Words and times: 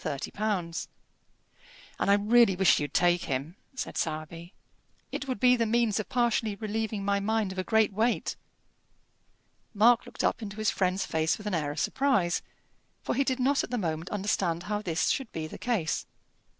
"And 0.03 0.49
I 1.99 2.13
really 2.15 2.55
wish 2.55 2.79
you'd 2.79 2.91
take 2.91 3.25
him," 3.25 3.55
said 3.75 3.97
Sowerby. 3.99 4.51
"It 5.11 5.27
would 5.27 5.39
be 5.39 5.55
the 5.55 5.67
means 5.67 5.99
of 5.99 6.09
partially 6.09 6.55
relieving 6.55 7.05
my 7.05 7.19
mind 7.19 7.51
of 7.51 7.59
a 7.59 7.63
great 7.63 7.93
weight." 7.93 8.35
Mark 9.75 10.07
looked 10.07 10.23
up 10.23 10.41
into 10.41 10.55
his 10.57 10.71
friend's 10.71 11.05
face 11.05 11.37
with 11.37 11.45
an 11.45 11.53
air 11.53 11.69
of 11.69 11.79
surprise, 11.79 12.41
for 13.03 13.13
he 13.13 13.23
did 13.23 13.39
not 13.39 13.63
at 13.63 13.69
the 13.69 13.77
moment 13.77 14.09
understand 14.09 14.63
how 14.63 14.81
this 14.81 15.09
should 15.09 15.31
be 15.31 15.45
the 15.45 15.59
case. 15.59 16.07